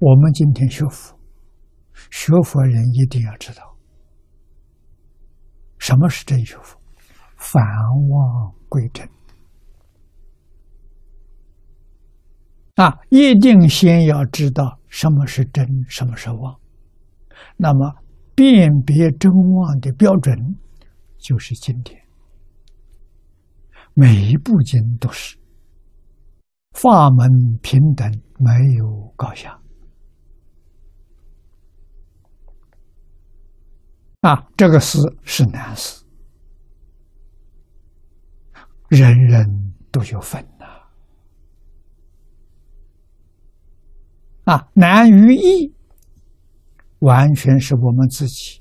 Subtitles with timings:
[0.00, 1.18] 我们今天学佛，
[2.08, 3.76] 学佛人一定要知道
[5.76, 6.78] 什么是真学佛，
[7.36, 7.60] 返
[8.08, 9.08] 妄归真
[12.76, 12.96] 啊！
[13.08, 16.56] 一定先要知道什么是真，什么是妄。
[17.56, 17.92] 那么
[18.36, 20.32] 辨别真妄的标准
[21.18, 22.00] 就是经典，
[23.94, 25.36] 每一部经都是
[26.74, 28.08] 法门平等，
[28.38, 29.57] 没有高下。
[34.20, 36.02] 啊，这个事是难事，
[38.88, 40.66] 人人都有份呐。
[44.44, 45.72] 啊，难于易，
[46.98, 48.60] 完全是我们自己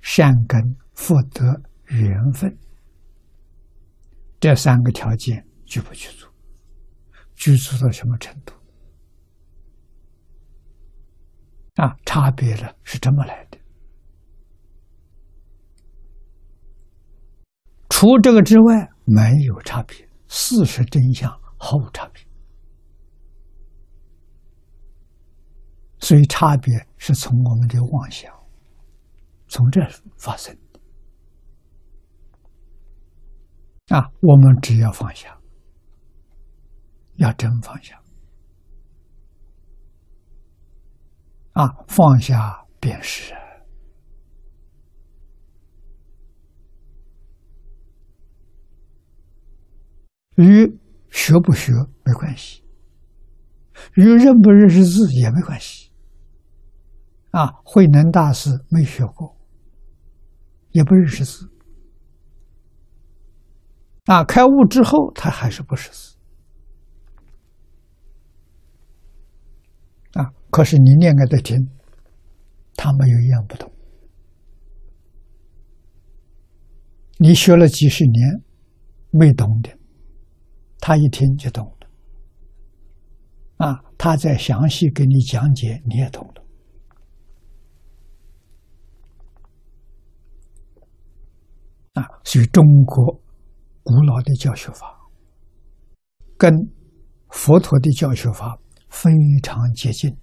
[0.00, 2.56] 善根福德缘分
[4.38, 6.28] 这三个条件具不具足？
[7.34, 8.54] 具足到什么程度？
[11.82, 13.43] 啊，差别了是这么来的。
[17.96, 19.96] 除这个之外，没有差别。
[20.26, 22.20] 事实真相毫无差别，
[26.00, 28.34] 所以差别是从我们的妄想
[29.46, 29.80] 从这
[30.18, 30.80] 发生的。
[33.96, 35.38] 啊，我们只要放下，
[37.14, 37.96] 要真放下，
[41.52, 43.32] 啊，放下便是。
[50.36, 50.78] 与
[51.10, 51.72] 学不学
[52.04, 52.62] 没关系，
[53.94, 55.90] 与认不认识字也没关系。
[57.30, 59.36] 啊，慧能大师没学过，
[60.70, 61.50] 也不认识字。
[64.06, 66.16] 啊，开悟之后他还是不识字。
[70.12, 71.56] 啊，可是你念给他听，
[72.76, 73.72] 他没有一样不懂。
[77.18, 78.42] 你学了几十年，
[79.10, 79.70] 没懂的。
[80.86, 81.88] 他一听就懂了，
[83.66, 86.44] 啊，他再详细给你讲解，你也懂了，
[91.94, 93.18] 啊，所以中国
[93.82, 94.94] 古老的教学法
[96.36, 96.52] 跟
[97.30, 98.58] 佛陀的教学法
[98.90, 99.10] 非
[99.42, 100.14] 常接近，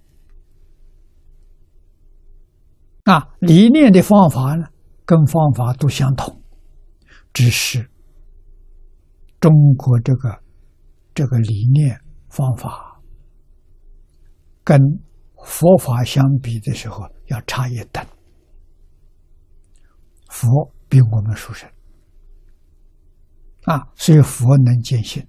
[3.02, 4.68] 啊，理念的方法呢，
[5.04, 6.40] 跟方法都相同，
[7.32, 7.90] 只是
[9.40, 10.40] 中国这个。
[11.14, 13.00] 这个理念方法
[14.64, 14.78] 跟
[15.44, 18.04] 佛法相比的时候，要差一等。
[20.28, 21.68] 佛比我们殊胜
[23.64, 25.26] 啊，所以佛能见性，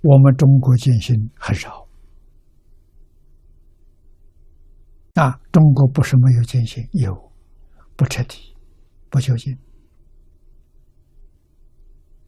[0.00, 1.86] 我们中国见性很少
[5.14, 5.38] 啊。
[5.52, 7.32] 中国不是没有见性，有
[7.94, 8.56] 不彻底、
[9.10, 9.56] 不究竟。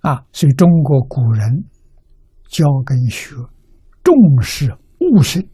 [0.07, 1.65] 啊，所以中国古人
[2.49, 3.35] 教跟学
[4.05, 5.51] 重视悟性。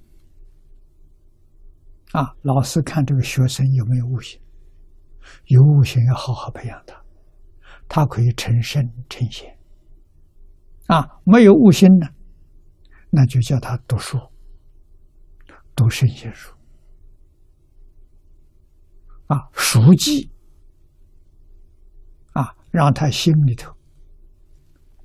[2.12, 4.38] 啊，老师看这个学生有没有悟性，
[5.46, 7.02] 有悟性要好好培养他，
[7.88, 9.58] 他可以成圣成贤。
[10.88, 12.06] 啊，没有悟性呢，
[13.08, 14.18] 那就叫他读书，
[15.74, 16.54] 读圣贤书。
[19.28, 20.30] 啊，熟记，
[22.34, 23.74] 啊，让他心里头。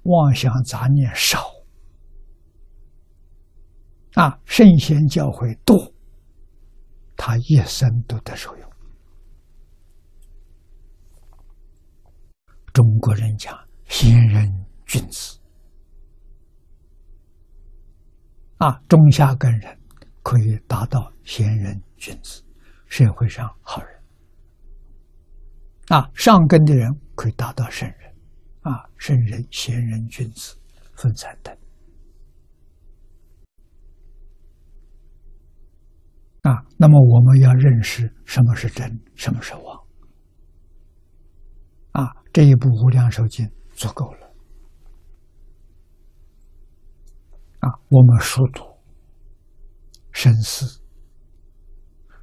[0.07, 1.39] 妄想杂念少
[4.13, 5.93] 啊，圣贤教诲多，
[7.17, 8.69] 他一生都得受用。
[12.73, 13.53] 中国人讲
[13.87, 14.49] 贤人
[14.85, 15.37] 君子
[18.57, 19.77] 啊，中下根人
[20.23, 22.41] 可以达到贤人君子，
[22.87, 24.03] 社会上好人
[25.89, 28.06] 啊，上根的人可以达到圣人。
[28.67, 30.57] 啊，圣人、贤人、君子
[30.93, 31.55] 分三等。
[36.41, 39.81] 啊，那么我们要认识什么是真，什么是妄。
[41.93, 44.27] 啊，这一部《无量寿经》足够了。
[47.59, 48.63] 啊，我们熟读、
[50.11, 50.81] 深思，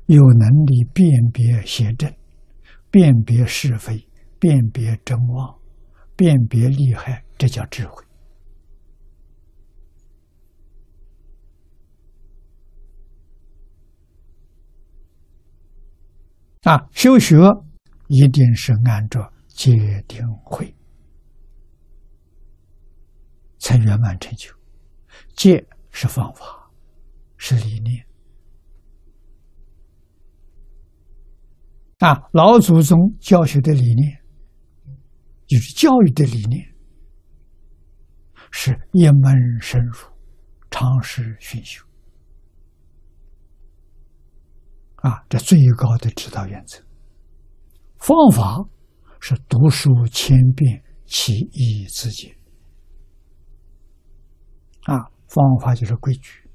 [0.07, 2.15] 有能力辨别邪正，
[2.91, 4.07] 辨别是非，
[4.39, 5.64] 辨别真妄。
[6.17, 8.05] 辨别利害，这叫智慧。
[16.63, 17.37] 啊，修学
[18.09, 20.75] 一定是按照戒定慧
[23.59, 24.51] 才圆满成就。
[25.37, 26.71] 戒是方法，
[27.37, 28.07] 是理念
[31.99, 34.24] 啊，老祖宗教学的理念，
[35.55, 36.75] 就是教育的理念，
[38.51, 39.99] 是一门深入，
[40.69, 41.81] 长时熏修
[44.97, 46.83] 啊，这最高的指导原则。
[47.99, 48.69] 方法
[49.21, 52.37] 是读书千遍，其义自见
[54.87, 54.99] 啊，
[55.29, 56.51] 方法就是规矩。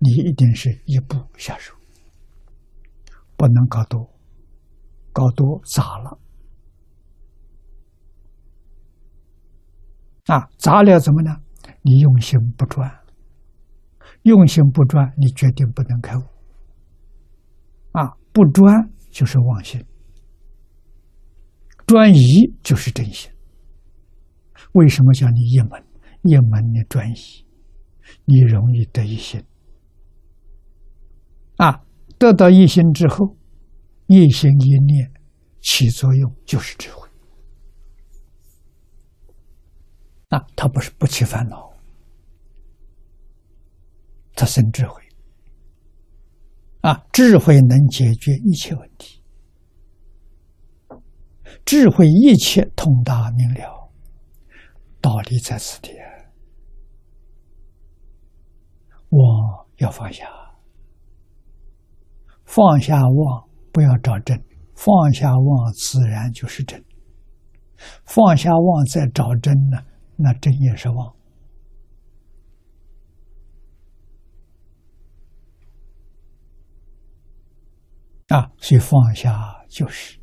[0.00, 1.74] 你一定是一步下手，
[3.38, 4.06] 不能搞多，
[5.14, 6.20] 搞多杂了。
[10.26, 11.30] 啊，杂了怎么呢？
[11.82, 12.90] 你用心不专，
[14.22, 16.22] 用心不专，你决定不能开悟。
[17.92, 19.84] 啊，不专就是妄心，
[21.86, 23.30] 专一就是真心。
[24.72, 25.82] 为什么叫你一门？
[26.22, 27.46] 一门你专一，
[28.24, 29.42] 你容易得一心。
[31.56, 31.84] 啊，
[32.18, 33.36] 得到一心之后，
[34.08, 35.12] 一心一念
[35.60, 37.05] 起作用就是智慧。
[40.28, 41.72] 啊，他不是不起烦恼，
[44.34, 45.02] 他生智慧。
[46.80, 49.22] 啊，智慧能解决一切问题，
[51.64, 53.90] 智慧一切通达明了，
[55.00, 55.90] 道理在此地。
[59.08, 60.26] 我要放下。
[62.44, 64.38] 放下妄，不要找真；
[64.74, 66.84] 放下妄，自然就是真。
[68.04, 69.78] 放下妄再找真呢，
[70.16, 71.14] 那真也是妄。
[78.28, 80.18] 啊，所以放下就是